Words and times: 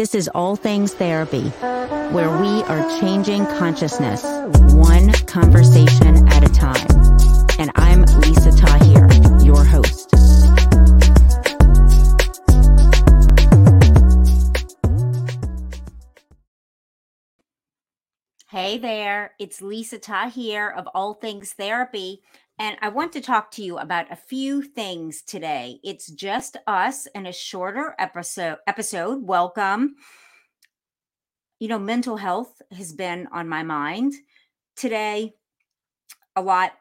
This 0.00 0.14
is 0.14 0.30
All 0.34 0.56
Things 0.56 0.94
Therapy, 0.94 1.50
where 2.10 2.30
we 2.40 2.62
are 2.62 3.00
changing 3.00 3.44
consciousness 3.44 4.24
one 4.72 5.12
conversation 5.26 6.26
at 6.28 6.42
a 6.42 6.50
time. 6.54 6.86
And 7.58 7.70
I'm 7.74 8.04
Lisa 8.18 8.50
Tahir, 8.50 9.10
your 9.42 9.62
host. 9.62 10.10
Hey 18.48 18.78
there, 18.78 19.34
it's 19.38 19.60
Lisa 19.60 19.98
Tahir 19.98 20.70
of 20.70 20.86
All 20.94 21.12
Things 21.12 21.52
Therapy. 21.52 22.22
And 22.60 22.76
I 22.82 22.90
want 22.90 23.14
to 23.14 23.22
talk 23.22 23.50
to 23.52 23.62
you 23.62 23.78
about 23.78 24.12
a 24.12 24.16
few 24.16 24.60
things 24.60 25.22
today. 25.22 25.80
It's 25.82 26.08
just 26.10 26.58
us 26.66 27.06
in 27.14 27.24
a 27.24 27.32
shorter 27.32 27.94
episode 27.98 28.58
episode. 28.66 29.26
Welcome. 29.26 29.94
You 31.58 31.68
know, 31.68 31.78
mental 31.78 32.18
health 32.18 32.60
has 32.70 32.92
been 32.92 33.28
on 33.32 33.48
my 33.48 33.62
mind 33.62 34.12
today 34.76 35.32
a 36.36 36.42
lot 36.42 36.72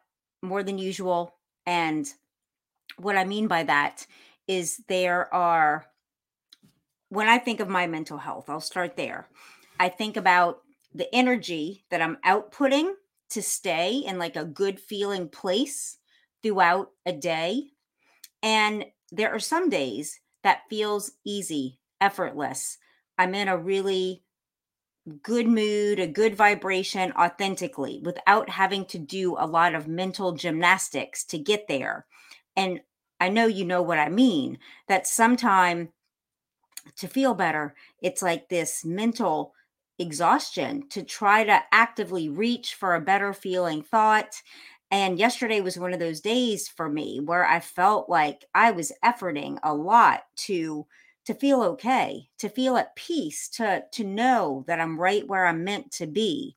more 0.41 0.63
than 0.63 0.77
usual. 0.77 1.33
And 1.65 2.05
what 2.97 3.15
I 3.15 3.23
mean 3.23 3.47
by 3.47 3.63
that 3.63 4.05
is 4.49 4.83
there 4.89 5.33
are 5.33 5.85
when 7.07 7.29
I 7.29 7.37
think 7.37 7.61
of 7.61 7.69
my 7.69 7.87
mental 7.87 8.17
health, 8.17 8.49
I'll 8.49 8.59
start 8.59 8.97
there. 8.97 9.29
I 9.79 9.87
think 9.87 10.17
about 10.17 10.59
the 10.93 11.07
energy 11.15 11.85
that 11.89 12.01
I'm 12.01 12.17
outputting 12.25 12.91
to 13.29 13.41
stay 13.41 13.97
in 13.97 14.17
like 14.17 14.35
a 14.35 14.45
good 14.45 14.79
feeling 14.79 15.29
place 15.29 15.97
throughout 16.41 16.89
a 17.05 17.13
day. 17.13 17.63
And 18.41 18.85
there 19.11 19.33
are 19.33 19.39
some 19.39 19.69
days 19.69 20.19
that 20.43 20.63
feels 20.69 21.11
easy, 21.25 21.79
effortless. 21.99 22.77
I'm 23.17 23.35
in 23.35 23.47
a 23.47 23.57
really 23.57 24.23
good 25.23 25.47
mood, 25.47 25.99
a 25.99 26.07
good 26.07 26.35
vibration 26.35 27.11
authentically 27.13 27.99
without 28.03 28.49
having 28.49 28.85
to 28.85 28.99
do 28.99 29.35
a 29.37 29.47
lot 29.47 29.75
of 29.75 29.87
mental 29.87 30.33
gymnastics 30.33 31.23
to 31.25 31.37
get 31.37 31.67
there. 31.67 32.05
And 32.55 32.81
I 33.19 33.29
know 33.29 33.47
you 33.47 33.65
know 33.65 33.81
what 33.81 33.99
I 33.99 34.09
mean 34.09 34.59
that 34.87 35.07
sometime 35.07 35.89
to 36.97 37.07
feel 37.07 37.33
better, 37.33 37.75
it's 38.01 38.21
like 38.21 38.49
this 38.49 38.85
mental 38.85 39.53
exhaustion 39.99 40.87
to 40.89 41.03
try 41.03 41.43
to 41.43 41.61
actively 41.71 42.29
reach 42.29 42.75
for 42.75 42.95
a 42.95 43.01
better 43.01 43.33
feeling 43.33 43.83
thought. 43.83 44.41
And 44.91 45.19
yesterday 45.19 45.61
was 45.61 45.77
one 45.77 45.93
of 45.93 45.99
those 45.99 46.21
days 46.21 46.67
for 46.67 46.89
me 46.89 47.19
where 47.19 47.45
I 47.45 47.59
felt 47.59 48.09
like 48.09 48.45
I 48.55 48.71
was 48.71 48.91
efforting 49.03 49.59
a 49.61 49.73
lot 49.73 50.23
to 50.47 50.87
to 51.25 51.33
feel 51.35 51.61
okay, 51.61 52.27
to 52.39 52.49
feel 52.49 52.75
at 52.77 52.95
peace, 52.95 53.49
to 53.49 53.83
to 53.91 54.03
know 54.03 54.63
that 54.67 54.79
I'm 54.79 54.99
right 54.99 55.27
where 55.27 55.45
I'm 55.45 55.63
meant 55.63 55.91
to 55.93 56.07
be. 56.07 56.55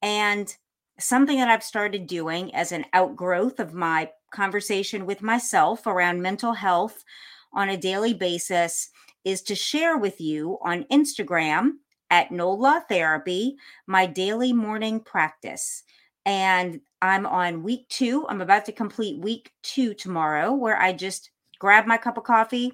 And 0.00 0.54
something 0.98 1.38
that 1.38 1.48
I've 1.48 1.64
started 1.64 2.06
doing 2.06 2.54
as 2.54 2.72
an 2.72 2.86
outgrowth 2.92 3.60
of 3.60 3.74
my 3.74 4.10
conversation 4.30 5.04
with 5.04 5.22
myself 5.22 5.86
around 5.86 6.22
mental 6.22 6.52
health 6.52 7.04
on 7.52 7.68
a 7.68 7.76
daily 7.76 8.14
basis 8.14 8.90
is 9.24 9.42
to 9.42 9.54
share 9.54 9.98
with 9.98 10.20
you 10.20 10.58
on 10.62 10.84
Instagram 10.84 11.72
at 12.10 12.30
NOLA 12.30 12.84
Therapy, 12.88 13.56
my 13.86 14.06
daily 14.06 14.52
morning 14.52 15.00
practice. 15.00 15.82
And 16.24 16.80
I'm 17.00 17.26
on 17.26 17.62
week 17.62 17.88
two. 17.88 18.26
I'm 18.28 18.40
about 18.40 18.64
to 18.66 18.72
complete 18.72 19.18
week 19.18 19.52
two 19.62 19.94
tomorrow, 19.94 20.52
where 20.52 20.80
I 20.80 20.92
just 20.92 21.30
grab 21.58 21.86
my 21.86 21.96
cup 21.96 22.18
of 22.18 22.24
coffee, 22.24 22.72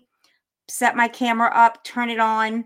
set 0.69 0.97
my 0.97 1.09
camera 1.09 1.51
up, 1.55 1.85
turn 1.85 2.11
it 2.11 2.19
on, 2.19 2.65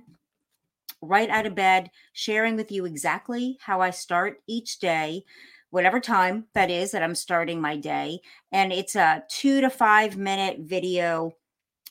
right 1.02 1.30
out 1.30 1.46
of 1.46 1.54
bed, 1.54 1.90
sharing 2.12 2.56
with 2.56 2.72
you 2.72 2.84
exactly 2.84 3.58
how 3.60 3.80
I 3.80 3.90
start 3.90 4.38
each 4.46 4.78
day, 4.78 5.24
whatever 5.70 6.00
time 6.00 6.46
that 6.54 6.70
is 6.70 6.90
that 6.92 7.02
I'm 7.02 7.14
starting 7.14 7.60
my 7.60 7.76
day. 7.76 8.20
And 8.52 8.72
it's 8.72 8.96
a 8.96 9.22
two 9.28 9.60
to 9.60 9.70
five 9.70 10.16
minute 10.16 10.60
video 10.60 11.32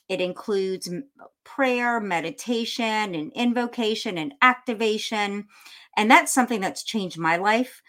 it 0.08 0.20
includes 0.20 0.88
prayer, 1.44 2.00
meditation, 2.00 3.14
and 3.14 3.32
invocation 3.34 4.18
and 4.18 4.34
activation. 4.42 5.46
And 5.96 6.10
that's 6.10 6.32
something 6.32 6.60
that's 6.60 6.82
changed 6.82 7.18
my 7.18 7.36
life. 7.36 7.82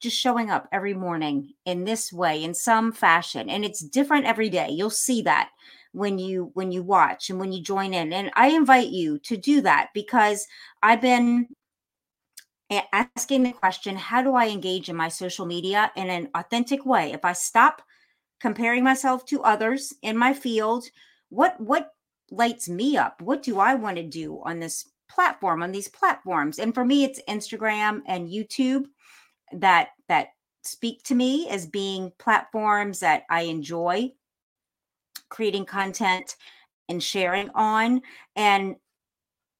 Just 0.00 0.18
showing 0.18 0.50
up 0.50 0.68
every 0.72 0.94
morning 0.94 1.52
in 1.64 1.84
this 1.84 2.12
way, 2.12 2.42
in 2.42 2.54
some 2.54 2.90
fashion. 2.90 3.48
And 3.48 3.64
it's 3.64 3.80
different 3.80 4.26
every 4.26 4.50
day. 4.50 4.70
You'll 4.70 4.90
see 4.90 5.22
that 5.22 5.50
when 5.92 6.18
you 6.18 6.50
when 6.54 6.72
you 6.72 6.82
watch 6.82 7.30
and 7.30 7.38
when 7.38 7.52
you 7.52 7.62
join 7.62 7.92
in 7.92 8.12
and 8.12 8.30
i 8.34 8.48
invite 8.48 8.88
you 8.88 9.18
to 9.18 9.36
do 9.36 9.60
that 9.60 9.88
because 9.92 10.46
i've 10.82 11.02
been 11.02 11.46
asking 12.92 13.42
the 13.42 13.52
question 13.52 13.94
how 13.94 14.22
do 14.22 14.34
i 14.34 14.48
engage 14.48 14.88
in 14.88 14.96
my 14.96 15.08
social 15.08 15.44
media 15.44 15.92
in 15.94 16.08
an 16.08 16.28
authentic 16.34 16.86
way 16.86 17.12
if 17.12 17.26
i 17.26 17.32
stop 17.34 17.82
comparing 18.40 18.82
myself 18.82 19.26
to 19.26 19.42
others 19.42 19.92
in 20.00 20.16
my 20.16 20.32
field 20.32 20.86
what 21.32 21.60
what 21.60 21.90
lights 22.30 22.68
me 22.68 22.96
up? 22.96 23.20
What 23.20 23.42
do 23.42 23.58
i 23.58 23.74
want 23.74 23.96
to 23.96 24.02
do 24.02 24.40
on 24.44 24.60
this 24.60 24.88
platform 25.10 25.62
on 25.62 25.72
these 25.72 25.88
platforms? 25.88 26.58
And 26.58 26.74
for 26.74 26.84
me 26.84 27.04
it's 27.04 27.20
instagram 27.28 28.02
and 28.06 28.28
youtube 28.28 28.84
that 29.52 29.88
that 30.08 30.28
speak 30.62 31.02
to 31.04 31.14
me 31.14 31.48
as 31.48 31.66
being 31.66 32.12
platforms 32.18 33.00
that 33.00 33.24
i 33.28 33.42
enjoy 33.42 34.12
creating 35.32 35.64
content 35.64 36.36
and 36.88 37.02
sharing 37.02 37.50
on. 37.54 38.02
And 38.36 38.76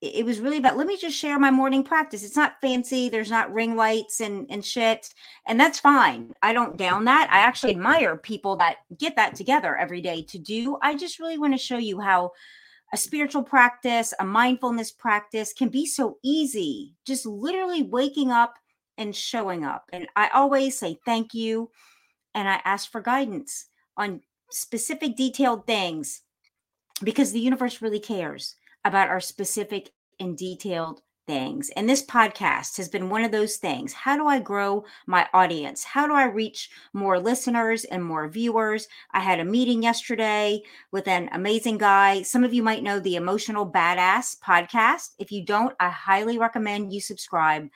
it 0.02 0.26
was 0.26 0.40
really 0.40 0.56
about 0.56 0.76
let 0.76 0.88
me 0.88 0.96
just 0.96 1.16
share 1.16 1.38
my 1.38 1.52
morning 1.52 1.84
practice. 1.84 2.24
It's 2.24 2.34
not 2.34 2.60
fancy. 2.60 3.08
There's 3.08 3.30
not 3.30 3.52
ring 3.54 3.76
lights 3.76 4.20
and 4.20 4.46
and 4.50 4.64
shit, 4.64 5.08
and 5.46 5.58
that's 5.58 5.78
fine. 5.78 6.34
I 6.42 6.52
don't 6.52 6.76
down 6.86 7.04
that. 7.04 7.28
I 7.30 7.38
actually 7.38 7.70
admire 7.70 8.16
people 8.16 8.56
that 8.56 8.78
get 8.98 9.14
that 9.14 9.36
together 9.36 9.76
every 9.76 10.00
day 10.00 10.22
to 10.22 10.38
do. 10.38 10.76
I 10.82 10.96
just 10.96 11.20
really 11.20 11.38
want 11.38 11.54
to 11.54 11.58
show 11.58 11.78
you 11.78 12.00
how 12.00 12.32
a 12.92 12.96
spiritual 12.96 13.44
practice, 13.44 14.12
a 14.18 14.24
mindfulness 14.24 14.90
practice 14.90 15.52
can 15.52 15.68
be 15.68 15.86
so 15.86 16.18
easy. 16.24 16.96
Just 17.06 17.24
literally 17.24 17.84
waking 17.84 18.32
up 18.32 18.56
and 18.98 19.14
showing 19.14 19.64
up. 19.64 19.84
And 19.92 20.08
I 20.16 20.28
always 20.34 20.76
say 20.76 20.98
thank 21.06 21.32
you 21.32 21.70
and 22.34 22.48
I 22.48 22.60
ask 22.64 22.90
for 22.90 23.00
guidance 23.00 23.66
on 23.96 24.20
specific 24.50 25.16
detailed 25.16 25.66
things 25.66 26.22
because 27.02 27.32
the 27.32 27.40
universe 27.40 27.80
really 27.80 28.00
cares 28.00 28.56
about 28.84 29.08
our 29.08 29.20
specific 29.20 29.90
and 30.18 30.36
detailed 30.36 31.02
things. 31.26 31.70
And 31.76 31.88
this 31.88 32.04
podcast 32.04 32.76
has 32.76 32.88
been 32.88 33.08
one 33.08 33.24
of 33.24 33.30
those 33.30 33.56
things. 33.56 33.92
How 33.92 34.16
do 34.16 34.26
I 34.26 34.40
grow 34.40 34.84
my 35.06 35.28
audience? 35.32 35.84
How 35.84 36.06
do 36.06 36.14
I 36.14 36.24
reach 36.24 36.70
more 36.92 37.18
listeners 37.20 37.84
and 37.84 38.04
more 38.04 38.28
viewers? 38.28 38.88
I 39.12 39.20
had 39.20 39.40
a 39.40 39.44
meeting 39.44 39.82
yesterday 39.82 40.62
with 40.90 41.06
an 41.06 41.28
amazing 41.32 41.78
guy. 41.78 42.22
Some 42.22 42.44
of 42.44 42.52
you 42.52 42.62
might 42.62 42.82
know 42.82 42.98
the 42.98 43.16
Emotional 43.16 43.70
Badass 43.70 44.40
podcast. 44.40 45.10
If 45.18 45.30
you 45.30 45.44
don't, 45.44 45.74
I 45.78 45.90
highly 45.90 46.38
recommend 46.38 46.92
you 46.92 47.00
subscribe. 47.00 47.68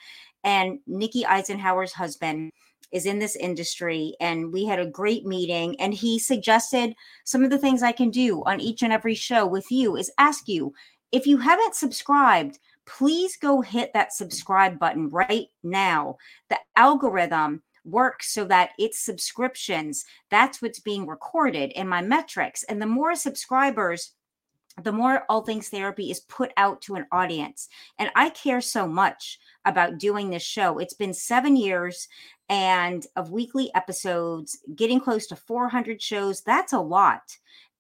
And 0.43 0.81
Nikki 0.87 1.25
Eisenhauer's 1.25 1.93
husband 1.93 2.51
is 2.93 3.07
in 3.07 3.19
this 3.19 3.37
industry 3.37 4.15
and 4.21 4.53
we 4.53 4.65
had 4.65 4.79
a 4.79 4.87
great 4.87 5.27
meeting 5.27 5.79
and 5.81 5.93
he 5.93 6.19
suggested 6.19 6.95
some 7.25 7.43
of 7.43 7.51
the 7.51 7.59
things 7.59 7.83
I 7.83 7.93
can 7.93 8.11
do 8.11 8.45
on 8.45 8.61
each 8.61 8.83
and 8.83 8.93
every 8.93 9.15
show 9.15 9.45
with 9.45 9.71
you 9.73 9.97
is 9.97 10.11
ask 10.19 10.47
you 10.49 10.73
if 11.17 11.27
you 11.27 11.39
haven't 11.39 11.75
subscribed 11.75 12.59
please 12.87 13.37
go 13.37 13.61
hit 13.61 13.93
that 13.93 14.13
subscribe 14.13 14.79
button 14.79 15.11
right 15.11 15.49
now. 15.63 16.17
The 16.49 16.59
algorithm 16.77 17.63
works 17.85 18.33
so 18.33 18.45
that 18.47 18.71
it's 18.79 18.99
subscriptions. 18.99 20.05
That's 20.31 20.63
what's 20.63 20.81
being 20.81 21.07
recorded 21.07 21.73
in 21.73 21.89
my 21.89 22.01
metrics. 22.01 22.63
And 22.65 22.81
the 22.81 22.87
more 22.87 23.15
subscribers 23.15 24.13
the 24.83 24.93
more 24.93 25.25
all 25.31 25.41
things 25.41 25.71
therapy 25.71 26.11
is 26.11 26.21
put 26.21 26.53
out 26.59 26.83
to 26.83 26.97
an 26.97 27.07
audience. 27.11 27.71
And 27.99 28.11
i 28.15 28.29
care 28.29 28.61
so 28.61 28.87
much 28.87 29.39
about 29.65 29.97
doing 29.97 30.29
this 30.29 30.43
show. 30.43 30.79
It's 30.79 30.93
been 30.93 31.15
seven 31.15 31.57
years 31.57 32.09
and 32.51 33.07
of 33.17 33.31
weekly 33.31 33.75
episodes, 33.75 34.59
getting 34.75 35.01
close 35.01 35.27
to 35.29 35.37
400 35.37 36.03
shows. 36.03 36.43
That's 36.43 36.75
a 36.75 36.79
lot. 36.79 37.23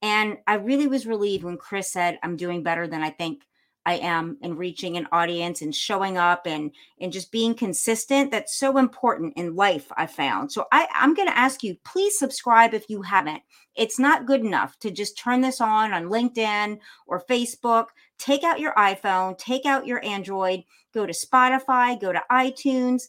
And 0.02 0.38
I 0.46 0.54
really 0.54 0.86
was 0.86 1.06
relieved 1.06 1.44
when 1.44 1.56
Chris 1.56 1.92
said, 1.92 2.18
I'm 2.22 2.36
doing 2.36 2.62
better 2.62 2.86
than 2.86 3.02
I 3.02 3.10
think 3.10 3.42
I 3.86 3.94
am 3.94 4.36
in 4.42 4.56
reaching 4.56 4.96
an 4.96 5.06
audience 5.12 5.62
and 5.62 5.72
showing 5.72 6.18
up 6.18 6.44
and 6.44 6.72
and 7.00 7.12
just 7.12 7.30
being 7.30 7.54
consistent. 7.54 8.32
That's 8.32 8.58
so 8.58 8.78
important 8.78 9.34
in 9.36 9.54
life, 9.54 9.86
I 9.96 10.06
found. 10.06 10.50
So 10.50 10.66
I, 10.72 10.88
I'm 10.92 11.14
gonna 11.14 11.30
ask 11.30 11.62
you, 11.62 11.76
please 11.84 12.18
subscribe 12.18 12.74
if 12.74 12.90
you 12.90 13.02
haven't. 13.02 13.42
It's 13.76 14.00
not 14.00 14.26
good 14.26 14.40
enough 14.40 14.76
to 14.80 14.90
just 14.90 15.16
turn 15.16 15.40
this 15.40 15.60
on 15.60 15.92
on 15.92 16.06
LinkedIn 16.06 16.80
or 17.06 17.24
Facebook. 17.30 17.86
Take 18.18 18.42
out 18.42 18.58
your 18.58 18.74
iPhone, 18.74 19.38
take 19.38 19.64
out 19.64 19.86
your 19.86 20.04
Android, 20.04 20.64
go 20.92 21.06
to 21.06 21.12
Spotify, 21.12 21.98
go 21.98 22.12
to 22.12 22.22
iTunes 22.30 23.04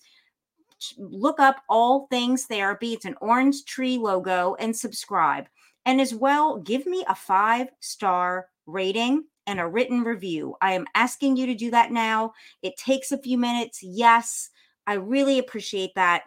look 0.98 1.40
up 1.40 1.64
All 1.70 2.08
Things 2.12 2.46
Therapy. 2.46 2.94
It's 2.94 3.06
an 3.06 3.16
orange 3.22 3.66
tree 3.66 3.98
logo 3.98 4.56
and 4.60 4.76
subscribe. 4.76 5.48
And 5.88 6.02
as 6.02 6.14
well, 6.14 6.58
give 6.58 6.86
me 6.86 7.06
a 7.08 7.16
five 7.16 7.70
star 7.80 8.50
rating 8.66 9.24
and 9.48 9.60
a 9.60 9.68
written 9.68 10.04
review. 10.04 10.56
I 10.62 10.74
am 10.74 10.86
asking 10.94 11.38
you 11.38 11.46
to 11.46 11.56
do 11.56 11.72
that 11.72 11.94
now. 11.94 12.34
It 12.62 12.76
takes 12.76 13.14
a 13.14 13.18
few 13.18 13.38
minutes. 13.38 13.80
Yes, 13.82 14.50
I 14.86 14.96
really 14.96 15.40
appreciate 15.40 15.96
that. 15.96 16.24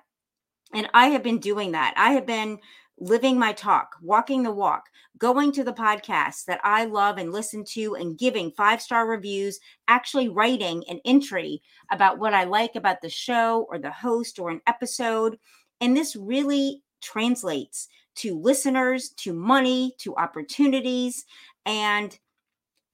And 0.73 0.89
I 0.95 1.09
have 1.09 1.23
been 1.23 1.39
doing 1.39 1.73
that. 1.73 1.93
I 1.99 2.13
have 2.13 2.25
been 2.25 2.59
living 2.99 3.39
my 3.39 3.53
talk, 3.53 3.97
walking 4.01 4.43
the 4.43 4.51
walk, 4.51 4.85
going 5.19 5.53
to 5.53 5.65
the 5.65 5.75
podcasts 5.75 6.47
that 6.47 6.61
I 6.65 6.87
love 6.87 7.19
and 7.19 7.31
listen 7.31 7.63
to 7.73 7.97
and 7.97 8.17
giving 8.17 8.53
five 8.53 8.81
star 8.81 9.07
reviews, 9.07 9.61
actually 9.89 10.31
writing 10.31 10.85
an 10.89 11.01
entry 11.05 11.61
about 11.91 12.19
what 12.19 12.33
I 12.33 12.45
like 12.45 12.77
about 12.77 13.03
the 13.03 13.11
show 13.11 13.67
or 13.69 13.79
the 13.79 13.91
host 13.91 14.39
or 14.39 14.49
an 14.49 14.63
episode. 14.67 15.39
And 15.83 15.95
this 15.95 16.17
really 16.17 16.83
translates 17.03 17.89
to 18.17 18.39
listeners, 18.39 19.11
to 19.11 19.33
money, 19.33 19.95
to 19.99 20.17
opportunities. 20.17 21.25
And 21.67 22.19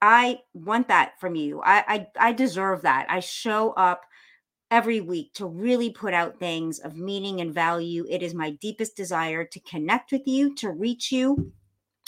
I 0.01 0.39
want 0.53 0.87
that 0.89 1.19
from 1.19 1.35
you. 1.35 1.61
I, 1.63 2.07
I, 2.19 2.29
I 2.29 2.33
deserve 2.33 2.83
that. 2.83 3.07
I 3.09 3.19
show 3.19 3.71
up 3.71 4.03
every 4.69 5.01
week 5.01 5.33
to 5.33 5.45
really 5.45 5.89
put 5.89 6.13
out 6.13 6.39
things 6.39 6.79
of 6.79 6.97
meaning 6.97 7.41
and 7.41 7.53
value. 7.53 8.05
It 8.09 8.21
is 8.21 8.33
my 8.33 8.51
deepest 8.61 8.95
desire 8.95 9.43
to 9.45 9.59
connect 9.61 10.11
with 10.11 10.27
you, 10.27 10.55
to 10.55 10.71
reach 10.71 11.11
you, 11.11 11.51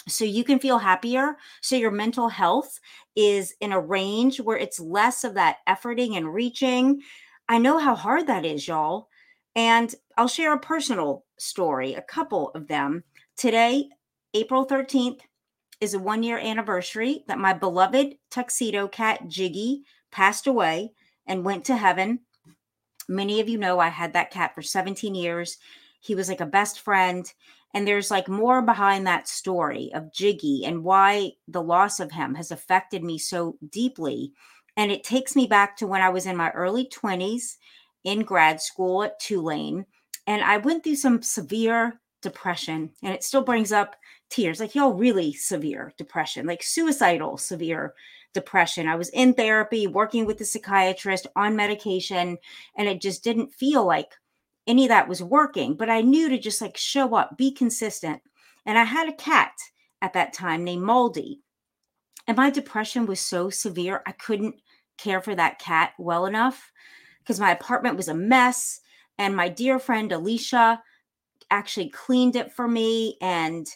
so 0.08 0.24
you 0.24 0.44
can 0.44 0.58
feel 0.58 0.78
happier. 0.78 1.36
So 1.60 1.76
your 1.76 1.90
mental 1.90 2.28
health 2.28 2.78
is 3.16 3.54
in 3.60 3.72
a 3.72 3.80
range 3.80 4.40
where 4.40 4.56
it's 4.56 4.80
less 4.80 5.24
of 5.24 5.34
that 5.34 5.58
efforting 5.68 6.16
and 6.16 6.32
reaching. 6.32 7.00
I 7.48 7.58
know 7.58 7.78
how 7.78 7.94
hard 7.94 8.26
that 8.26 8.44
is, 8.44 8.66
y'all. 8.66 9.08
And 9.60 9.94
I'll 10.16 10.26
share 10.26 10.54
a 10.54 10.58
personal 10.58 11.26
story, 11.36 11.92
a 11.92 12.00
couple 12.00 12.48
of 12.54 12.66
them. 12.66 13.04
Today, 13.36 13.90
April 14.32 14.66
13th, 14.66 15.20
is 15.82 15.92
a 15.92 15.98
one 15.98 16.22
year 16.22 16.38
anniversary 16.38 17.24
that 17.28 17.38
my 17.38 17.52
beloved 17.52 18.14
tuxedo 18.30 18.88
cat, 18.88 19.28
Jiggy, 19.28 19.82
passed 20.10 20.46
away 20.46 20.92
and 21.26 21.44
went 21.44 21.66
to 21.66 21.76
heaven. 21.76 22.20
Many 23.06 23.38
of 23.38 23.50
you 23.50 23.58
know 23.58 23.78
I 23.78 23.88
had 23.88 24.14
that 24.14 24.30
cat 24.30 24.54
for 24.54 24.62
17 24.62 25.14
years. 25.14 25.58
He 26.00 26.14
was 26.14 26.30
like 26.30 26.40
a 26.40 26.46
best 26.46 26.80
friend. 26.80 27.30
And 27.74 27.86
there's 27.86 28.10
like 28.10 28.28
more 28.28 28.62
behind 28.62 29.06
that 29.06 29.28
story 29.28 29.90
of 29.92 30.10
Jiggy 30.10 30.64
and 30.64 30.84
why 30.84 31.32
the 31.46 31.62
loss 31.62 32.00
of 32.00 32.12
him 32.12 32.34
has 32.34 32.50
affected 32.50 33.04
me 33.04 33.18
so 33.18 33.58
deeply. 33.68 34.32
And 34.78 34.90
it 34.90 35.04
takes 35.04 35.36
me 35.36 35.46
back 35.46 35.76
to 35.76 35.86
when 35.86 36.00
I 36.00 36.08
was 36.08 36.24
in 36.24 36.36
my 36.38 36.48
early 36.52 36.86
20s 36.86 37.56
in 38.04 38.20
grad 38.22 38.60
school 38.60 39.02
at 39.02 39.18
Tulane. 39.20 39.86
And 40.26 40.42
I 40.42 40.58
went 40.58 40.84
through 40.84 40.96
some 40.96 41.22
severe 41.22 42.00
depression, 42.22 42.90
and 43.02 43.14
it 43.14 43.24
still 43.24 43.42
brings 43.42 43.72
up 43.72 43.96
tears 44.28 44.60
like, 44.60 44.74
y'all, 44.74 44.92
really 44.92 45.32
severe 45.32 45.92
depression, 45.98 46.46
like 46.46 46.62
suicidal 46.62 47.36
severe 47.36 47.94
depression. 48.32 48.86
I 48.86 48.96
was 48.96 49.08
in 49.10 49.34
therapy, 49.34 49.86
working 49.86 50.26
with 50.26 50.40
a 50.40 50.44
psychiatrist 50.44 51.26
on 51.34 51.56
medication, 51.56 52.38
and 52.76 52.88
it 52.88 53.00
just 53.00 53.24
didn't 53.24 53.52
feel 53.52 53.84
like 53.84 54.12
any 54.66 54.84
of 54.84 54.90
that 54.90 55.08
was 55.08 55.22
working. 55.22 55.74
But 55.74 55.90
I 55.90 56.00
knew 56.00 56.28
to 56.28 56.38
just 56.38 56.60
like 56.60 56.76
show 56.76 57.14
up, 57.14 57.36
be 57.36 57.50
consistent. 57.50 58.22
And 58.66 58.78
I 58.78 58.84
had 58.84 59.08
a 59.08 59.14
cat 59.14 59.52
at 60.02 60.12
that 60.12 60.32
time 60.32 60.64
named 60.64 60.82
Moldy. 60.82 61.40
And 62.28 62.36
my 62.36 62.50
depression 62.50 63.06
was 63.06 63.20
so 63.20 63.50
severe, 63.50 64.02
I 64.06 64.12
couldn't 64.12 64.56
care 64.98 65.20
for 65.20 65.34
that 65.34 65.58
cat 65.58 65.92
well 65.98 66.26
enough 66.26 66.70
because 67.20 67.40
my 67.40 67.50
apartment 67.50 67.96
was 67.96 68.08
a 68.08 68.14
mess. 68.14 68.80
And 69.18 69.36
my 69.36 69.48
dear 69.48 69.78
friend 69.78 70.10
Alicia 70.12 70.82
actually 71.50 71.90
cleaned 71.90 72.36
it 72.36 72.52
for 72.52 72.66
me 72.66 73.16
and 73.20 73.66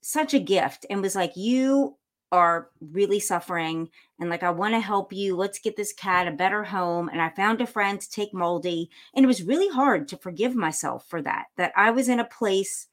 such 0.00 0.34
a 0.34 0.38
gift 0.38 0.86
and 0.90 1.02
was 1.02 1.14
like, 1.14 1.32
You 1.36 1.96
are 2.30 2.68
really 2.80 3.20
suffering 3.20 3.88
and 4.20 4.28
like 4.28 4.42
I 4.42 4.50
want 4.50 4.74
to 4.74 4.80
help 4.80 5.12
you. 5.12 5.36
Let's 5.36 5.58
get 5.58 5.76
this 5.76 5.92
cat 5.92 6.28
a 6.28 6.32
better 6.32 6.64
home. 6.64 7.08
And 7.08 7.22
I 7.22 7.30
found 7.30 7.60
a 7.60 7.66
friend 7.66 8.00
to 8.00 8.10
take 8.10 8.34
Moldy. 8.34 8.90
And 9.14 9.24
it 9.24 9.28
was 9.28 9.42
really 9.42 9.68
hard 9.68 10.08
to 10.08 10.16
forgive 10.16 10.54
myself 10.54 11.06
for 11.08 11.22
that, 11.22 11.46
that 11.56 11.72
I 11.76 11.90
was 11.90 12.08
in 12.08 12.20
a 12.20 12.24
place 12.24 12.88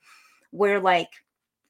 where 0.51 0.79
like 0.79 1.09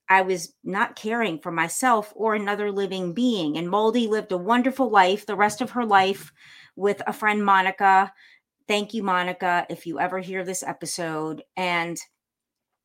I 0.10 0.22
was 0.22 0.54
not 0.64 0.96
caring 0.96 1.40
for 1.40 1.52
myself 1.52 2.14
or 2.16 2.36
another 2.36 2.72
living 2.72 3.14
being. 3.14 3.58
And 3.58 3.70
Moldy 3.70 4.08
lived 4.08 4.32
a 4.32 4.38
wonderful 4.38 4.90
life 4.90 5.26
the 5.26 5.36
rest 5.36 5.62
of 5.62 5.72
her 5.72 5.86
life 5.86 6.32
with 6.76 7.02
a 7.08 7.14
friend, 7.14 7.44
Monica. 7.44 8.12
Thank 8.68 8.94
you, 8.94 9.04
Monica, 9.04 9.66
if 9.70 9.86
you 9.86 10.00
ever 10.00 10.20
hear 10.20 10.44
this 10.44 10.64
episode. 10.64 11.44
And 11.56 11.98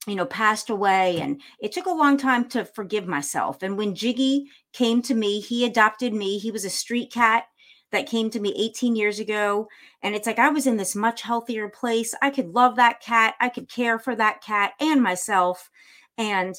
you 0.07 0.15
know, 0.15 0.27
passed 0.27 0.71
away. 0.71 1.21
And 1.21 1.41
it 1.61 1.73
took 1.73 1.87
a 1.87 1.91
long 1.91 2.17
time 2.17 2.49
to 2.51 2.65
forgive 2.65 3.07
myself. 3.07 3.63
And 3.63 3.77
when 3.77 3.95
Jiggy 3.95 4.47
came 4.73 5.03
to 5.03 5.15
me, 5.15 5.41
he 5.41 5.65
adopted 5.65 6.15
me. 6.15 6.39
He 6.39 6.51
was 6.51 6.65
a 6.65 6.71
street 6.71 7.13
cat 7.13 7.45
that 7.93 8.09
came 8.09 8.31
to 8.31 8.41
me 8.41 8.55
18 8.57 8.97
years 8.97 9.19
ago. 9.19 9.69
And 10.03 10.15
it's 10.15 10.27
like 10.27 10.39
I 10.39 10.49
was 10.49 10.67
in 10.67 10.77
this 10.77 10.95
much 10.95 11.23
healthier 11.23 11.69
place. 11.69 12.15
I 12.23 12.31
could 12.31 12.55
love 12.55 12.77
that 12.77 13.01
cat. 13.01 13.35
I 13.41 13.49
could 13.49 13.69
care 13.69 13.99
for 13.99 14.15
that 14.17 14.43
cat 14.43 14.73
and 14.81 15.03
myself. 15.03 15.69
And, 16.17 16.55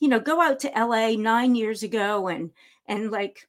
you 0.00 0.08
know, 0.08 0.20
go 0.20 0.40
out 0.40 0.58
to 0.60 0.72
LA 0.74 1.10
nine 1.16 1.54
years 1.54 1.82
ago 1.82 2.28
and, 2.28 2.50
and 2.86 3.10
like 3.10 3.48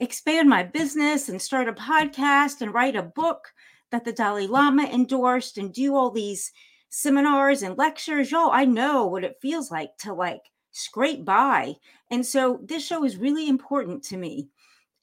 expand 0.00 0.48
my 0.48 0.62
business 0.62 1.28
and 1.28 1.40
start 1.40 1.68
a 1.68 1.72
podcast 1.72 2.62
and 2.62 2.74
write 2.74 2.96
a 2.96 3.02
book 3.02 3.52
that 3.90 4.04
the 4.04 4.12
Dalai 4.12 4.46
Lama 4.46 4.84
endorsed 4.84 5.58
and 5.58 5.72
do 5.72 5.94
all 5.94 6.10
these 6.10 6.50
seminars 6.88 7.62
and 7.62 7.78
lectures. 7.78 8.32
Yo, 8.32 8.50
I 8.50 8.64
know 8.64 9.06
what 9.06 9.24
it 9.24 9.38
feels 9.40 9.70
like 9.70 9.96
to 9.98 10.14
like 10.14 10.42
scrape 10.72 11.24
by. 11.24 11.74
And 12.10 12.24
so 12.24 12.60
this 12.64 12.84
show 12.84 13.04
is 13.04 13.16
really 13.16 13.48
important 13.48 14.02
to 14.04 14.16
me. 14.16 14.48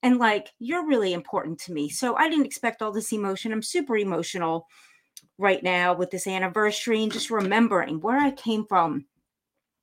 And 0.04 0.18
like, 0.20 0.50
you're 0.60 0.88
really 0.88 1.14
important 1.14 1.60
to 1.62 1.74
me. 1.74 1.90
So 1.90 2.16
I 2.16 2.30
didn't 2.30 2.46
expect 2.46 2.82
all 2.82 2.92
this 2.92 3.12
emotion. 3.14 3.52
I'm 3.52 3.64
super 3.64 3.98
emotional 3.98 4.68
right 5.38 5.62
now 5.62 5.94
with 5.94 6.12
this 6.12 6.28
anniversary 6.28 7.04
and 7.04 7.12
just 7.12 7.30
remembering 7.30 8.00
where 8.02 8.20
I 8.20 8.32
came 8.32 8.66
from. 8.66 9.06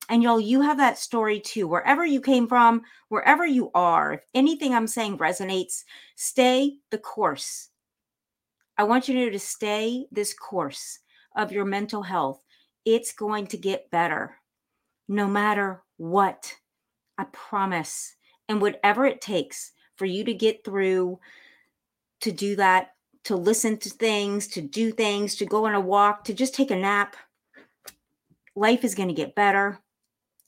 And 0.08 0.22
y'all, 0.22 0.40
you 0.40 0.60
have 0.60 0.76
that 0.76 0.98
story 0.98 1.40
too. 1.40 1.66
Wherever 1.66 2.04
you 2.04 2.20
came 2.20 2.46
from, 2.46 2.82
wherever 3.08 3.46
you 3.46 3.70
are, 3.74 4.14
if 4.14 4.20
anything 4.34 4.74
I'm 4.74 4.86
saying 4.86 5.18
resonates, 5.18 5.84
stay 6.14 6.74
the 6.90 6.98
course. 6.98 7.70
I 8.76 8.84
want 8.84 9.08
you 9.08 9.14
to, 9.24 9.30
to 9.30 9.38
stay 9.38 10.06
this 10.12 10.34
course 10.34 10.98
of 11.36 11.52
your 11.52 11.64
mental 11.64 12.02
health, 12.02 12.40
it's 12.84 13.12
going 13.12 13.46
to 13.48 13.56
get 13.56 13.90
better 13.90 14.36
no 15.08 15.26
matter 15.26 15.82
what. 15.96 16.54
I 17.16 17.24
promise. 17.32 18.16
And 18.48 18.60
whatever 18.60 19.06
it 19.06 19.20
takes 19.20 19.72
for 19.96 20.04
you 20.04 20.24
to 20.24 20.34
get 20.34 20.64
through, 20.64 21.18
to 22.20 22.32
do 22.32 22.56
that, 22.56 22.94
to 23.24 23.36
listen 23.36 23.78
to 23.78 23.88
things, 23.88 24.48
to 24.48 24.60
do 24.60 24.92
things, 24.92 25.36
to 25.36 25.46
go 25.46 25.66
on 25.66 25.74
a 25.74 25.80
walk, 25.80 26.24
to 26.24 26.34
just 26.34 26.54
take 26.54 26.70
a 26.70 26.76
nap, 26.76 27.16
life 28.54 28.84
is 28.84 28.94
going 28.94 29.08
to 29.08 29.14
get 29.14 29.34
better 29.34 29.80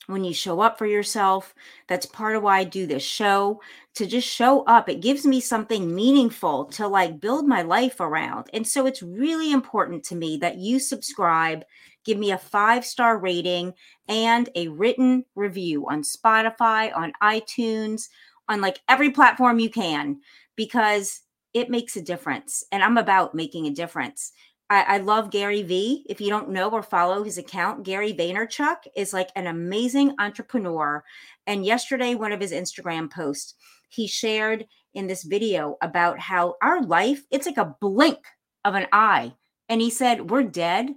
when 0.07 0.25
you 0.25 0.33
show 0.33 0.61
up 0.61 0.79
for 0.79 0.87
yourself. 0.87 1.55
That's 1.89 2.07
part 2.07 2.37
of 2.37 2.43
why 2.43 2.59
I 2.59 2.65
do 2.65 2.87
this 2.87 3.03
show 3.03 3.61
to 3.95 4.07
just 4.07 4.29
show 4.29 4.63
up. 4.65 4.89
It 4.89 5.01
gives 5.01 5.27
me 5.27 5.41
something 5.41 5.95
meaningful 5.95 6.67
to 6.67 6.87
like 6.87 7.21
build 7.21 7.47
my 7.47 7.63
life 7.63 8.01
around. 8.01 8.49
And 8.53 8.67
so 8.67 8.87
it's 8.87 9.03
really 9.03 9.53
important 9.53 10.05
to 10.05 10.17
me 10.17 10.37
that 10.39 10.59
you 10.59 10.79
subscribe, 10.79 11.65
give 12.05 12.19
me 12.19 12.31
a 12.31 12.39
five 12.39 12.85
star 12.85 13.19
rating 13.19 13.75
and 14.09 14.49
a 14.55 14.69
written 14.69 15.25
review 15.35 15.87
on 15.89 16.03
Spotify, 16.03 16.95
on 16.97 17.13
iTunes, 17.23 18.09
on 18.49 18.61
like 18.61 18.81
every 18.89 19.11
platform 19.11 19.59
you 19.59 19.71
can, 19.71 20.21
because 20.55 21.23
it 21.55 21.71
makes 21.71 21.97
a 21.97 22.03
difference. 22.03 22.65
And 22.71 22.83
I'm 22.83 22.99
about 22.99 23.35
making 23.35 23.67
a 23.67 23.71
difference. 23.71 24.33
I, 24.69 24.83
I, 24.83 24.99
love 24.99 25.31
Gary 25.31 25.63
Vee. 25.63 26.05
If 26.09 26.21
you 26.21 26.29
don't 26.29 26.51
know 26.51 26.69
or 26.71 26.83
follow 26.83 27.23
his 27.23 27.39
account, 27.39 27.85
Gary 27.85 28.13
Vaynerchuk 28.13 28.79
is 28.97 29.13
like 29.13 29.31
an 29.37 29.47
amazing 29.47 30.15
entrepreneur. 30.19 31.05
And 31.47 31.65
yesterday, 31.65 32.15
one 32.15 32.33
of 32.33 32.41
his 32.41 32.53
Instagram 32.53 33.11
posts, 33.11 33.55
he 33.89 34.09
shared 34.09 34.67
in 34.95 35.07
this 35.07 35.23
video 35.23 35.77
about 35.83 36.19
how 36.19 36.57
our 36.63 36.83
life, 36.83 37.23
it's 37.31 37.47
like 37.47 37.59
a 37.59 37.77
blink 37.81 38.19
of 38.65 38.75
an 38.75 38.87
eye. 38.93 39.35
And 39.69 39.81
he 39.81 39.91
said, 39.91 40.31
We're 40.31 40.43
dead 40.43 40.89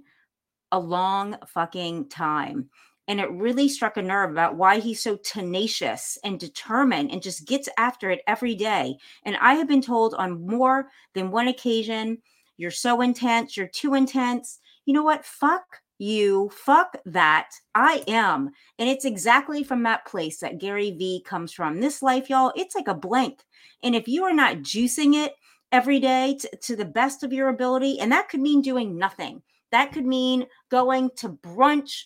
a 0.72 0.78
long 0.78 1.36
fucking 1.46 2.08
time. 2.08 2.70
And 3.06 3.20
it 3.20 3.30
really 3.32 3.68
struck 3.68 3.96
a 3.96 4.02
nerve 4.02 4.30
about 4.30 4.56
why 4.56 4.78
he's 4.78 5.02
so 5.02 5.16
tenacious 5.16 6.16
and 6.22 6.38
determined 6.38 7.10
and 7.10 7.22
just 7.22 7.46
gets 7.46 7.68
after 7.76 8.10
it 8.10 8.20
every 8.26 8.54
day. 8.54 8.96
And 9.24 9.36
I 9.40 9.54
have 9.54 9.66
been 9.66 9.82
told 9.82 10.14
on 10.14 10.46
more 10.46 10.88
than 11.14 11.32
one 11.32 11.48
occasion 11.48 12.18
you're 12.60 12.70
so 12.70 13.00
intense. 13.00 13.56
You're 13.56 13.68
too 13.68 13.94
intense. 13.94 14.58
You 14.84 14.92
know 14.92 15.02
what? 15.02 15.24
Fuck 15.24 15.80
you. 15.98 16.50
Fuck 16.50 16.98
that. 17.06 17.50
I 17.74 18.04
am. 18.06 18.50
And 18.78 18.86
it's 18.86 19.06
exactly 19.06 19.64
from 19.64 19.82
that 19.84 20.06
place 20.06 20.40
that 20.40 20.58
Gary 20.58 20.90
Vee 20.90 21.22
comes 21.24 21.54
from. 21.54 21.80
This 21.80 22.02
life, 22.02 22.28
y'all, 22.28 22.52
it's 22.54 22.74
like 22.74 22.88
a 22.88 22.94
blank. 22.94 23.40
And 23.82 23.94
if 23.94 24.08
you 24.08 24.24
are 24.24 24.34
not 24.34 24.58
juicing 24.58 25.14
it 25.14 25.32
every 25.72 26.00
day 26.00 26.36
to, 26.40 26.56
to 26.64 26.76
the 26.76 26.84
best 26.84 27.22
of 27.22 27.32
your 27.32 27.48
ability, 27.48 27.98
and 27.98 28.12
that 28.12 28.28
could 28.28 28.40
mean 28.40 28.60
doing 28.60 28.98
nothing, 28.98 29.40
that 29.72 29.92
could 29.92 30.04
mean 30.04 30.46
going 30.70 31.10
to 31.16 31.30
brunch 31.30 32.04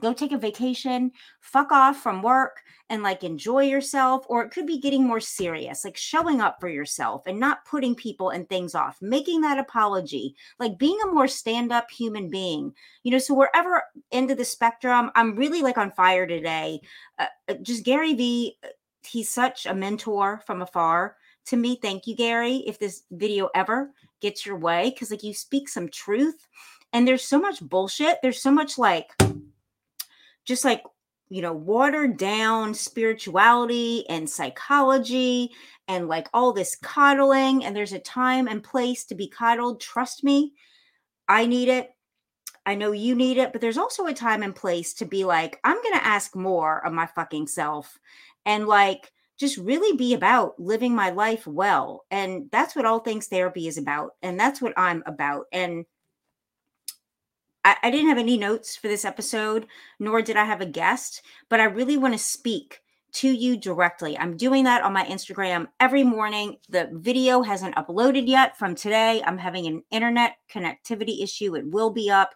go 0.00 0.12
take 0.12 0.32
a 0.32 0.38
vacation, 0.38 1.12
fuck 1.40 1.70
off 1.70 2.02
from 2.02 2.22
work 2.22 2.62
and 2.88 3.02
like 3.02 3.24
enjoy 3.24 3.64
yourself. 3.64 4.24
Or 4.28 4.42
it 4.42 4.50
could 4.50 4.66
be 4.66 4.78
getting 4.78 5.06
more 5.06 5.20
serious, 5.20 5.84
like 5.84 5.96
showing 5.96 6.40
up 6.40 6.58
for 6.60 6.68
yourself 6.68 7.26
and 7.26 7.38
not 7.38 7.64
putting 7.64 7.94
people 7.94 8.30
and 8.30 8.48
things 8.48 8.74
off, 8.74 9.00
making 9.02 9.42
that 9.42 9.58
apology, 9.58 10.34
like 10.58 10.78
being 10.78 10.98
a 11.04 11.12
more 11.12 11.28
stand 11.28 11.72
up 11.72 11.90
human 11.90 12.30
being. 12.30 12.72
You 13.02 13.12
know, 13.12 13.18
so 13.18 13.34
wherever 13.34 13.82
end 14.12 14.30
of 14.30 14.38
the 14.38 14.44
spectrum, 14.44 15.10
I'm 15.14 15.36
really 15.36 15.62
like 15.62 15.78
on 15.78 15.90
fire 15.90 16.26
today. 16.26 16.80
Uh, 17.18 17.26
uh 17.48 17.54
just 17.62 17.84
Gary 17.84 18.14
Vee, 18.14 18.56
uh, 18.64 18.68
he's 19.06 19.28
such 19.28 19.66
a 19.66 19.74
mentor 19.74 20.42
from 20.46 20.62
afar 20.62 21.16
to 21.46 21.56
me. 21.56 21.78
Thank 21.80 22.06
you, 22.06 22.16
Gary. 22.16 22.62
If 22.66 22.78
this 22.78 23.02
video 23.10 23.50
ever 23.54 23.92
gets 24.20 24.46
your 24.46 24.56
way, 24.56 24.90
because 24.90 25.10
like 25.10 25.22
you 25.22 25.34
speak 25.34 25.68
some 25.68 25.88
truth 25.88 26.46
and 26.92 27.06
there's 27.06 27.24
so 27.24 27.40
much 27.40 27.60
bullshit. 27.60 28.18
There's 28.22 28.40
so 28.40 28.50
much 28.50 28.78
like, 28.78 29.10
just 30.44 30.64
like 30.64 30.82
you 31.28 31.42
know 31.42 31.52
watered 31.52 32.16
down 32.16 32.74
spirituality 32.74 34.08
and 34.08 34.28
psychology 34.28 35.50
and 35.88 36.08
like 36.08 36.28
all 36.34 36.52
this 36.52 36.76
coddling 36.76 37.64
and 37.64 37.74
there's 37.74 37.92
a 37.92 37.98
time 37.98 38.48
and 38.48 38.62
place 38.62 39.04
to 39.04 39.14
be 39.14 39.28
coddled 39.28 39.80
trust 39.80 40.22
me 40.24 40.52
i 41.28 41.46
need 41.46 41.68
it. 41.68 41.90
I 42.64 42.76
know 42.76 42.92
you 42.92 43.14
need 43.14 43.38
it 43.38 43.52
but 43.52 43.60
there's 43.60 43.78
also 43.78 44.06
a 44.06 44.14
time 44.14 44.42
and 44.42 44.54
place 44.54 44.94
to 44.94 45.04
be 45.04 45.24
like 45.24 45.58
i'm 45.64 45.82
going 45.82 45.94
to 45.94 46.06
ask 46.06 46.36
more 46.36 46.84
of 46.84 46.92
my 46.92 47.06
fucking 47.06 47.46
self 47.48 47.98
and 48.44 48.66
like 48.66 49.10
just 49.42 49.56
really 49.56 49.96
be 49.96 50.14
about 50.14 50.56
living 50.60 50.94
my 50.94 51.10
life 51.10 51.48
well. 51.48 52.04
And 52.12 52.48
that's 52.52 52.76
what 52.76 52.84
all 52.84 53.00
things 53.00 53.26
therapy 53.26 53.66
is 53.66 53.76
about 53.76 54.12
and 54.22 54.38
that's 54.38 54.62
what 54.62 54.72
i'm 54.76 55.02
about 55.04 55.46
and 55.52 55.84
I, 57.64 57.76
I 57.82 57.90
didn't 57.90 58.08
have 58.08 58.18
any 58.18 58.36
notes 58.36 58.76
for 58.76 58.88
this 58.88 59.04
episode, 59.04 59.66
nor 59.98 60.22
did 60.22 60.36
I 60.36 60.44
have 60.44 60.60
a 60.60 60.66
guest, 60.66 61.22
but 61.48 61.60
I 61.60 61.64
really 61.64 61.96
want 61.96 62.14
to 62.14 62.18
speak 62.18 62.80
to 63.12 63.28
you 63.28 63.56
directly. 63.56 64.16
I'm 64.16 64.36
doing 64.36 64.64
that 64.64 64.82
on 64.82 64.92
my 64.92 65.04
Instagram 65.04 65.68
every 65.78 66.02
morning. 66.02 66.56
The 66.70 66.88
video 66.92 67.42
hasn't 67.42 67.74
uploaded 67.74 68.26
yet 68.26 68.56
from 68.56 68.74
today. 68.74 69.22
I'm 69.24 69.38
having 69.38 69.66
an 69.66 69.82
internet 69.90 70.36
connectivity 70.52 71.22
issue. 71.22 71.54
It 71.54 71.70
will 71.70 71.90
be 71.90 72.10
up. 72.10 72.34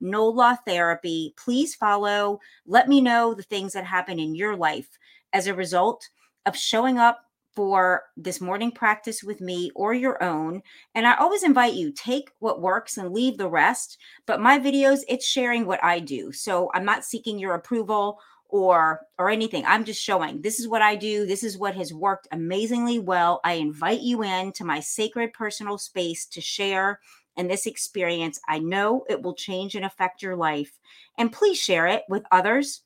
NOLA 0.00 0.58
therapy. 0.66 1.34
Please 1.36 1.74
follow. 1.74 2.40
Let 2.66 2.88
me 2.88 3.00
know 3.00 3.34
the 3.34 3.42
things 3.42 3.72
that 3.72 3.84
happen 3.84 4.18
in 4.18 4.34
your 4.34 4.56
life 4.56 4.88
as 5.32 5.46
a 5.46 5.54
result 5.54 6.08
of 6.46 6.56
showing 6.56 6.98
up 6.98 7.23
for 7.54 8.04
this 8.16 8.40
morning 8.40 8.70
practice 8.70 9.22
with 9.22 9.40
me 9.40 9.70
or 9.74 9.94
your 9.94 10.22
own. 10.22 10.62
And 10.94 11.06
I 11.06 11.14
always 11.16 11.42
invite 11.42 11.74
you 11.74 11.92
take 11.92 12.30
what 12.38 12.60
works 12.60 12.96
and 12.96 13.12
leave 13.12 13.38
the 13.38 13.48
rest. 13.48 13.98
But 14.26 14.40
my 14.40 14.58
videos, 14.58 15.00
it's 15.08 15.26
sharing 15.26 15.66
what 15.66 15.82
I 15.82 16.00
do. 16.00 16.32
So 16.32 16.70
I'm 16.74 16.84
not 16.84 17.04
seeking 17.04 17.38
your 17.38 17.54
approval 17.54 18.18
or 18.48 19.00
or 19.18 19.30
anything. 19.30 19.64
I'm 19.66 19.84
just 19.84 20.02
showing 20.02 20.40
this 20.40 20.60
is 20.60 20.68
what 20.68 20.82
I 20.82 20.94
do. 20.94 21.26
This 21.26 21.42
is 21.42 21.58
what 21.58 21.74
has 21.74 21.92
worked 21.92 22.28
amazingly 22.30 23.00
well. 23.00 23.40
I 23.44 23.54
invite 23.54 24.00
you 24.00 24.22
in 24.22 24.52
to 24.52 24.64
my 24.64 24.80
sacred 24.80 25.32
personal 25.32 25.76
space 25.76 26.26
to 26.26 26.40
share 26.40 27.00
and 27.36 27.50
this 27.50 27.66
experience. 27.66 28.40
I 28.48 28.60
know 28.60 29.04
it 29.08 29.20
will 29.22 29.34
change 29.34 29.74
and 29.74 29.84
affect 29.84 30.22
your 30.22 30.36
life. 30.36 30.78
And 31.18 31.32
please 31.32 31.58
share 31.58 31.88
it 31.88 32.04
with 32.08 32.22
others 32.30 32.83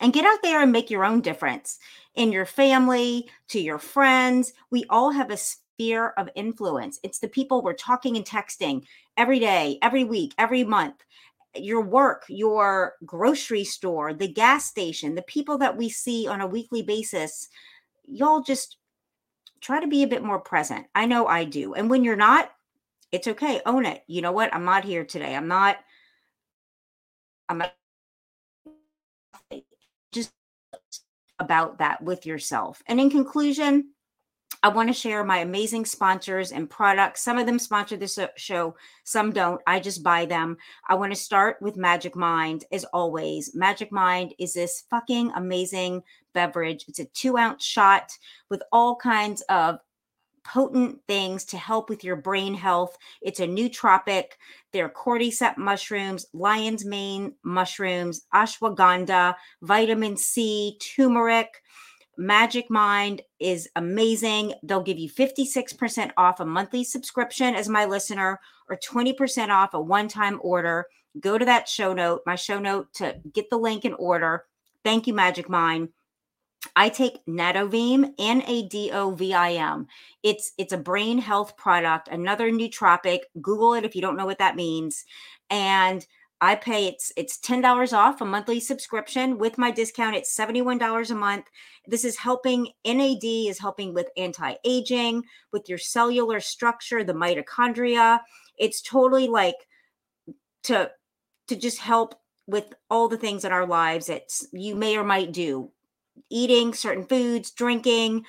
and 0.00 0.12
get 0.12 0.24
out 0.24 0.38
there 0.42 0.62
and 0.62 0.72
make 0.72 0.90
your 0.90 1.04
own 1.04 1.20
difference 1.20 1.78
in 2.14 2.32
your 2.32 2.46
family, 2.46 3.28
to 3.48 3.60
your 3.60 3.78
friends. 3.78 4.52
We 4.70 4.84
all 4.90 5.10
have 5.10 5.30
a 5.30 5.36
sphere 5.36 6.14
of 6.16 6.28
influence. 6.34 6.98
It's 7.02 7.18
the 7.18 7.28
people 7.28 7.62
we're 7.62 7.74
talking 7.74 8.16
and 8.16 8.24
texting 8.24 8.84
every 9.16 9.38
day, 9.38 9.78
every 9.82 10.04
week, 10.04 10.34
every 10.38 10.64
month. 10.64 10.96
Your 11.54 11.82
work, 11.82 12.24
your 12.28 12.94
grocery 13.04 13.64
store, 13.64 14.14
the 14.14 14.28
gas 14.28 14.64
station, 14.64 15.14
the 15.14 15.22
people 15.22 15.58
that 15.58 15.76
we 15.76 15.88
see 15.88 16.26
on 16.26 16.40
a 16.40 16.46
weekly 16.46 16.82
basis. 16.82 17.48
Y'all 18.04 18.40
just 18.40 18.76
try 19.60 19.80
to 19.80 19.86
be 19.86 20.02
a 20.02 20.08
bit 20.08 20.22
more 20.22 20.38
present. 20.38 20.86
I 20.94 21.06
know 21.06 21.26
I 21.26 21.44
do. 21.44 21.74
And 21.74 21.90
when 21.90 22.04
you're 22.04 22.16
not, 22.16 22.50
it's 23.12 23.26
okay. 23.26 23.60
Own 23.66 23.84
it. 23.84 24.04
You 24.06 24.22
know 24.22 24.32
what? 24.32 24.54
I'm 24.54 24.64
not 24.64 24.84
here 24.84 25.04
today. 25.04 25.34
I'm 25.34 25.48
not. 25.48 25.78
I'm 27.48 27.58
not 27.58 27.72
about 31.40 31.78
that 31.78 32.02
with 32.02 32.26
yourself. 32.26 32.82
And 32.86 33.00
in 33.00 33.10
conclusion, 33.10 33.90
I 34.62 34.68
want 34.68 34.90
to 34.90 34.92
share 34.92 35.24
my 35.24 35.38
amazing 35.38 35.86
sponsors 35.86 36.52
and 36.52 36.68
products. 36.68 37.22
Some 37.22 37.38
of 37.38 37.46
them 37.46 37.58
sponsor 37.58 37.96
this 37.96 38.18
show, 38.36 38.76
some 39.04 39.32
don't. 39.32 39.60
I 39.66 39.80
just 39.80 40.02
buy 40.02 40.26
them. 40.26 40.58
I 40.86 40.96
want 40.96 41.12
to 41.12 41.18
start 41.18 41.56
with 41.62 41.78
Magic 41.78 42.14
Mind, 42.14 42.64
as 42.70 42.84
always. 42.92 43.54
Magic 43.54 43.90
Mind 43.90 44.34
is 44.38 44.52
this 44.52 44.84
fucking 44.90 45.32
amazing 45.34 46.02
beverage. 46.34 46.84
It's 46.88 46.98
a 46.98 47.06
two 47.06 47.38
ounce 47.38 47.64
shot 47.64 48.12
with 48.50 48.62
all 48.70 48.96
kinds 48.96 49.40
of 49.48 49.78
potent 50.44 51.00
things 51.06 51.44
to 51.46 51.58
help 51.58 51.88
with 51.88 52.04
your 52.04 52.16
brain 52.16 52.54
health. 52.54 52.96
It's 53.22 53.40
a 53.40 53.46
nootropic. 53.46 54.24
They're 54.72 54.88
cordyceps 54.88 55.56
mushrooms, 55.56 56.26
lion's 56.32 56.84
mane 56.84 57.34
mushrooms, 57.44 58.22
ashwagandha, 58.34 59.34
vitamin 59.62 60.16
C, 60.16 60.78
turmeric. 60.80 61.62
Magic 62.16 62.70
Mind 62.70 63.22
is 63.38 63.68
amazing. 63.76 64.54
They'll 64.62 64.82
give 64.82 64.98
you 64.98 65.08
56% 65.08 66.10
off 66.16 66.40
a 66.40 66.44
monthly 66.44 66.84
subscription 66.84 67.54
as 67.54 67.68
my 67.68 67.86
listener 67.86 68.38
or 68.68 68.76
20% 68.76 69.48
off 69.48 69.74
a 69.74 69.80
one 69.80 70.08
time 70.08 70.38
order. 70.42 70.86
Go 71.18 71.38
to 71.38 71.44
that 71.46 71.68
show 71.68 71.92
note, 71.92 72.20
my 72.26 72.36
show 72.36 72.58
note 72.58 72.92
to 72.94 73.16
get 73.32 73.48
the 73.50 73.56
link 73.56 73.84
and 73.84 73.94
order. 73.98 74.44
Thank 74.84 75.06
you, 75.06 75.14
Magic 75.14 75.48
Mind. 75.48 75.88
I 76.76 76.88
take 76.88 77.24
Nadovim, 77.26 78.12
N 78.18 78.42
A 78.46 78.68
D 78.68 78.90
O 78.92 79.12
V 79.12 79.32
I 79.34 79.52
M. 79.52 79.86
It's 80.22 80.52
it's 80.58 80.72
a 80.72 80.78
brain 80.78 81.18
health 81.18 81.56
product, 81.56 82.08
another 82.08 82.50
nootropic. 82.50 83.20
Google 83.40 83.74
it 83.74 83.84
if 83.84 83.94
you 83.94 84.02
don't 84.02 84.16
know 84.16 84.26
what 84.26 84.38
that 84.38 84.56
means. 84.56 85.04
And 85.48 86.06
I 86.42 86.54
pay 86.54 86.86
it's 86.86 87.12
it's 87.16 87.38
ten 87.38 87.60
dollars 87.60 87.92
off 87.92 88.20
a 88.20 88.24
monthly 88.24 88.60
subscription 88.60 89.38
with 89.38 89.58
my 89.58 89.70
discount. 89.70 90.16
It's 90.16 90.32
seventy 90.32 90.62
one 90.62 90.78
dollars 90.78 91.10
a 91.10 91.14
month. 91.14 91.46
This 91.86 92.04
is 92.04 92.16
helping. 92.16 92.68
NAD 92.84 93.24
is 93.24 93.58
helping 93.58 93.94
with 93.94 94.08
anti 94.16 94.54
aging, 94.64 95.24
with 95.52 95.68
your 95.68 95.78
cellular 95.78 96.40
structure, 96.40 97.04
the 97.04 97.14
mitochondria. 97.14 98.20
It's 98.58 98.82
totally 98.82 99.28
like 99.28 99.56
to 100.64 100.90
to 101.48 101.56
just 101.56 101.78
help 101.78 102.14
with 102.46 102.72
all 102.90 103.08
the 103.08 103.16
things 103.16 103.44
in 103.44 103.52
our 103.52 103.66
lives 103.66 104.06
that 104.06 104.22
you 104.52 104.74
may 104.74 104.96
or 104.96 105.04
might 105.04 105.32
do 105.32 105.70
eating 106.30 106.74
certain 106.74 107.04
foods, 107.04 107.52
drinking, 107.52 108.24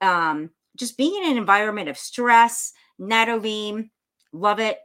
um, 0.00 0.50
just 0.76 0.96
being 0.96 1.22
in 1.22 1.30
an 1.30 1.36
environment 1.36 1.88
of 1.88 1.98
stress. 1.98 2.72
Nadovim, 3.00 3.90
love 4.32 4.60
it. 4.60 4.78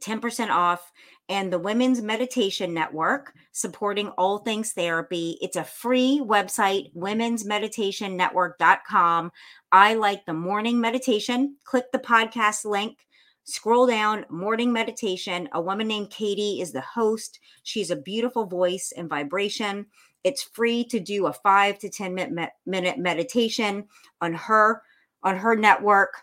10% 0.00 0.50
off. 0.50 0.90
And 1.28 1.52
the 1.52 1.58
Women's 1.58 2.00
Meditation 2.00 2.72
Network, 2.72 3.34
supporting 3.52 4.08
all 4.10 4.38
things 4.38 4.72
therapy. 4.72 5.36
It's 5.42 5.56
a 5.56 5.64
free 5.64 6.22
website, 6.24 6.94
womensmeditationnetwork.com. 6.94 9.32
I 9.70 9.94
like 9.94 10.24
the 10.24 10.32
morning 10.32 10.80
meditation. 10.80 11.56
Click 11.64 11.84
the 11.92 11.98
podcast 11.98 12.64
link. 12.64 12.96
Scroll 13.44 13.86
down, 13.86 14.24
morning 14.30 14.72
meditation. 14.72 15.50
A 15.52 15.60
woman 15.60 15.88
named 15.88 16.10
Katie 16.10 16.60
is 16.60 16.70
the 16.72 16.82
host. 16.82 17.40
She's 17.62 17.90
a 17.90 17.96
beautiful 17.96 18.46
voice 18.46 18.92
and 18.96 19.08
vibration. 19.08 19.86
It's 20.24 20.42
free 20.42 20.84
to 20.84 21.00
do 21.00 21.26
a 21.26 21.32
five 21.32 21.78
to 21.80 21.88
10 21.88 22.14
minute, 22.14 22.50
minute 22.66 22.98
meditation 22.98 23.84
on 24.20 24.34
her, 24.34 24.82
on 25.22 25.36
her 25.36 25.56
network. 25.56 26.22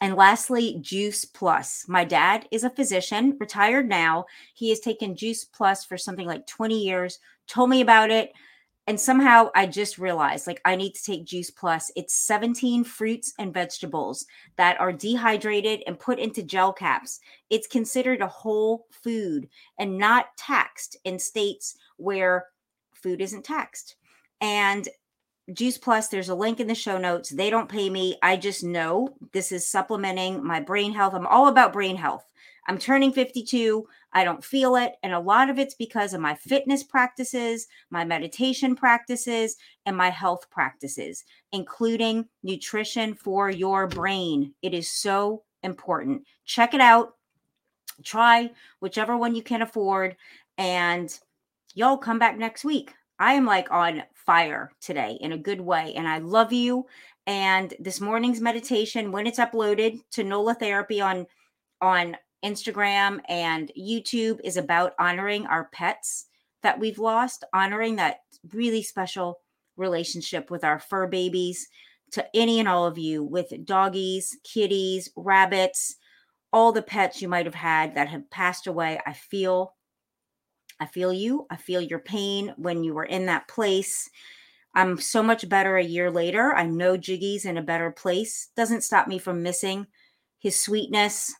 And 0.00 0.16
lastly, 0.16 0.78
Juice 0.80 1.24
Plus. 1.24 1.86
My 1.88 2.04
dad 2.04 2.46
is 2.50 2.64
a 2.64 2.70
physician, 2.70 3.36
retired 3.40 3.88
now. 3.88 4.26
He 4.54 4.68
has 4.70 4.80
taken 4.80 5.16
Juice 5.16 5.44
Plus 5.44 5.84
for 5.84 5.96
something 5.96 6.26
like 6.26 6.46
20 6.46 6.78
years, 6.78 7.20
told 7.46 7.70
me 7.70 7.80
about 7.80 8.10
it. 8.10 8.32
And 8.86 9.00
somehow 9.00 9.48
I 9.54 9.66
just 9.66 9.96
realized 9.96 10.46
like 10.46 10.60
I 10.66 10.76
need 10.76 10.94
to 10.94 11.02
take 11.02 11.24
Juice 11.24 11.50
Plus. 11.50 11.90
It's 11.96 12.14
17 12.14 12.84
fruits 12.84 13.32
and 13.38 13.54
vegetables 13.54 14.26
that 14.56 14.78
are 14.78 14.92
dehydrated 14.92 15.82
and 15.86 15.98
put 15.98 16.18
into 16.18 16.42
gel 16.42 16.72
caps. 16.72 17.20
It's 17.48 17.66
considered 17.66 18.20
a 18.20 18.26
whole 18.26 18.86
food 18.90 19.48
and 19.78 19.96
not 19.96 20.36
taxed 20.36 20.98
in 21.04 21.18
states 21.18 21.76
where 21.96 22.48
food 23.04 23.20
isn't 23.20 23.44
taxed. 23.44 23.96
And 24.40 24.88
Juice 25.52 25.76
Plus, 25.76 26.08
there's 26.08 26.30
a 26.30 26.34
link 26.34 26.58
in 26.58 26.66
the 26.66 26.74
show 26.74 26.96
notes. 26.96 27.28
They 27.28 27.50
don't 27.50 27.68
pay 27.68 27.90
me. 27.90 28.16
I 28.22 28.36
just 28.36 28.64
know 28.64 29.14
this 29.32 29.52
is 29.52 29.68
supplementing 29.68 30.42
my 30.42 30.58
brain 30.58 30.94
health. 30.94 31.12
I'm 31.12 31.26
all 31.26 31.48
about 31.48 31.74
brain 31.74 31.96
health. 31.96 32.24
I'm 32.66 32.78
turning 32.78 33.12
52. 33.12 33.86
I 34.14 34.24
don't 34.24 34.42
feel 34.42 34.76
it. 34.76 34.94
And 35.02 35.12
a 35.12 35.20
lot 35.20 35.50
of 35.50 35.58
it's 35.58 35.74
because 35.74 36.14
of 36.14 36.22
my 36.22 36.34
fitness 36.34 36.82
practices, 36.82 37.66
my 37.90 38.06
meditation 38.06 38.74
practices, 38.74 39.56
and 39.84 39.94
my 39.94 40.08
health 40.08 40.48
practices, 40.50 41.24
including 41.52 42.26
nutrition 42.42 43.14
for 43.14 43.50
your 43.50 43.86
brain. 43.86 44.54
It 44.62 44.72
is 44.72 44.90
so 44.90 45.42
important. 45.62 46.24
Check 46.46 46.72
it 46.72 46.80
out. 46.80 47.16
Try 48.02 48.50
whichever 48.80 49.18
one 49.18 49.34
you 49.34 49.42
can 49.42 49.60
afford. 49.60 50.16
And 50.56 51.14
y'all 51.74 51.98
come 51.98 52.18
back 52.18 52.38
next 52.38 52.64
week. 52.64 52.94
I 53.18 53.34
am 53.34 53.44
like 53.44 53.70
on 53.70 54.02
fire 54.14 54.72
today 54.80 55.18
in 55.20 55.32
a 55.32 55.38
good 55.38 55.60
way. 55.60 55.94
And 55.96 56.08
I 56.08 56.18
love 56.18 56.52
you. 56.52 56.86
And 57.26 57.74
this 57.78 58.00
morning's 58.00 58.40
meditation, 58.40 59.12
when 59.12 59.26
it's 59.26 59.38
uploaded 59.38 60.00
to 60.12 60.24
NOLA 60.24 60.54
Therapy 60.54 61.00
on 61.00 61.26
on 61.80 62.16
Instagram 62.44 63.20
and 63.28 63.70
YouTube, 63.78 64.40
is 64.44 64.56
about 64.56 64.94
honoring 64.98 65.46
our 65.46 65.68
pets 65.72 66.26
that 66.62 66.78
we've 66.78 66.98
lost, 66.98 67.44
honoring 67.52 67.96
that 67.96 68.20
really 68.52 68.82
special 68.82 69.40
relationship 69.76 70.50
with 70.50 70.64
our 70.64 70.78
fur 70.78 71.06
babies. 71.06 71.68
To 72.12 72.24
any 72.32 72.60
and 72.60 72.68
all 72.68 72.86
of 72.86 72.96
you 72.96 73.24
with 73.24 73.52
doggies, 73.64 74.36
kitties, 74.44 75.10
rabbits, 75.16 75.96
all 76.52 76.70
the 76.70 76.82
pets 76.82 77.20
you 77.20 77.26
might 77.28 77.46
have 77.46 77.56
had 77.56 77.96
that 77.96 78.06
have 78.06 78.30
passed 78.30 78.68
away, 78.68 79.00
I 79.04 79.14
feel 79.14 79.74
I 80.80 80.86
feel 80.86 81.12
you. 81.12 81.46
I 81.50 81.56
feel 81.56 81.80
your 81.80 81.98
pain 81.98 82.52
when 82.56 82.84
you 82.84 82.94
were 82.94 83.04
in 83.04 83.26
that 83.26 83.48
place. 83.48 84.10
I'm 84.74 84.98
so 85.00 85.22
much 85.22 85.48
better 85.48 85.76
a 85.76 85.84
year 85.84 86.10
later. 86.10 86.54
I 86.54 86.66
know 86.66 86.96
Jiggy's 86.96 87.44
in 87.44 87.56
a 87.56 87.62
better 87.62 87.90
place. 87.90 88.48
Doesn't 88.56 88.82
stop 88.82 89.06
me 89.06 89.18
from 89.18 89.42
missing 89.42 89.86
his 90.38 90.60
sweetness. 90.60 91.32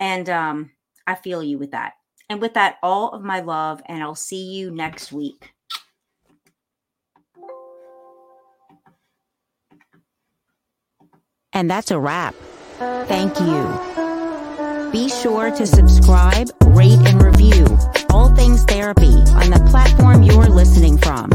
And 0.00 0.28
um, 0.28 0.70
I 1.06 1.14
feel 1.14 1.42
you 1.42 1.58
with 1.58 1.72
that. 1.72 1.92
And 2.30 2.40
with 2.40 2.54
that, 2.54 2.76
all 2.82 3.10
of 3.10 3.22
my 3.22 3.40
love, 3.40 3.82
and 3.86 4.02
I'll 4.02 4.14
see 4.14 4.52
you 4.54 4.70
next 4.70 5.12
week. 5.12 5.52
And 11.52 11.70
that's 11.70 11.90
a 11.90 11.98
wrap. 12.00 12.34
Thank 13.06 13.38
you. 13.38 14.90
Be 14.90 15.08
sure 15.08 15.50
to 15.50 15.66
subscribe, 15.66 16.50
rate, 16.64 16.98
and 17.06 17.22
review 17.22 17.78
on 18.98 19.50
the 19.50 19.66
platform 19.70 20.22
you're 20.22 20.46
listening 20.48 20.98
from. 20.98 21.30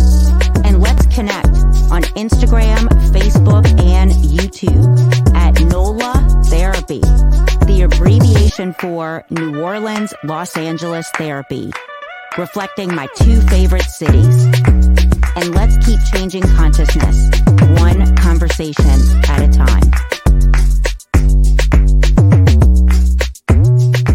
And 0.63 0.81
let's 0.81 1.05
connect 1.13 1.47
on 1.91 2.03
Instagram, 2.15 2.87
Facebook, 3.11 3.65
and 3.81 4.11
YouTube 4.11 5.35
at 5.35 5.59
NOLA 5.61 6.43
Therapy, 6.45 7.01
the 7.65 7.81
abbreviation 7.83 8.73
for 8.73 9.23
New 9.29 9.61
Orleans, 9.61 10.13
Los 10.23 10.55
Angeles 10.57 11.09
Therapy, 11.17 11.71
reflecting 12.37 12.93
my 12.93 13.07
two 13.15 13.41
favorite 13.41 13.83
cities. 13.83 14.45
And 15.35 15.55
let's 15.55 15.77
keep 15.85 15.99
changing 16.13 16.43
consciousness, 16.43 17.29
one 17.79 18.15
conversation 18.17 18.99
at 19.27 19.41
a 19.41 19.49
time. 19.49 20.08